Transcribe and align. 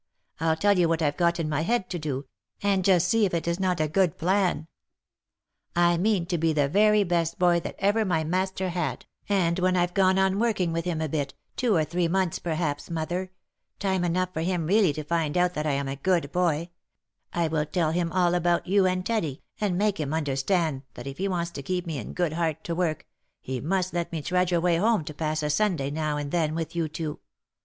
I'll 0.39 0.55
tell 0.55 0.79
you 0.79 0.89
what 0.89 1.03
I've 1.03 1.15
got 1.15 1.39
in 1.39 1.47
my 1.47 1.61
head 1.61 1.87
to 1.91 1.99
do, 1.99 2.25
and 2.63 2.83
just 2.83 3.07
see 3.07 3.29
i2 3.29 3.33
148 3.35 4.17
THE 4.17 4.25
LIFE 4.25 4.35
AND 4.41 4.59
ADVENTURES 4.65 4.65
if 4.65 5.77
it 5.77 5.77
is 5.77 5.77
not 5.77 5.83
a 5.83 5.85
good 5.93 5.93
plan. 5.93 5.93
I 5.93 5.97
mean 5.97 6.25
to 6.25 6.37
be 6.39 6.53
the 6.53 6.67
very 6.67 7.03
best 7.03 7.37
boy 7.37 7.59
that 7.59 7.75
ever 7.77 8.03
my 8.03 8.23
master 8.23 8.69
had, 8.69 9.05
and 9.29 9.59
when 9.59 9.77
I've 9.77 9.93
gone 9.93 10.17
on 10.17 10.39
working 10.39 10.73
with 10.73 10.85
him 10.85 11.01
a 11.01 11.07
bit, 11.07 11.35
two 11.55 11.75
or 11.75 11.83
three 11.85 12.07
months, 12.07 12.39
perhaps, 12.39 12.89
mother,— 12.89 13.29
time 13.79 14.03
enough 14.03 14.33
for 14.33 14.41
him 14.41 14.65
really 14.65 14.91
to 14.91 15.03
find 15.03 15.37
out 15.37 15.53
that 15.53 15.67
I 15.67 15.73
am 15.73 15.87
a 15.87 15.97
good 15.97 16.31
boy,— 16.31 16.71
I 17.33 17.47
will 17.47 17.67
tell 17.67 17.91
him 17.91 18.11
all 18.11 18.33
about 18.33 18.65
you 18.65 18.87
and 18.87 19.05
Teddy, 19.05 19.43
and 19.59 19.77
make 19.77 19.99
him 19.99 20.15
understand 20.15 20.81
that 20.95 21.05
if 21.05 21.19
he 21.19 21.27
wants 21.27 21.51
to 21.51 21.61
keep 21.61 21.85
me 21.85 21.99
in 21.99 22.13
good 22.13 22.33
heart 22.33 22.63
to 22.63 22.73
work, 22.73 23.05
he 23.39 23.61
must 23.61 23.93
let 23.93 24.11
me 24.11 24.23
trudge 24.23 24.51
away 24.51 24.77
home 24.77 25.05
to 25.05 25.13
pass 25.13 25.43
a 25.43 25.49
Sunday 25.51 25.91
now 25.91 26.17
and 26.17 26.31
then 26.31 26.55
with 26.55 26.75
you 26.75 26.87
two. 26.89 27.19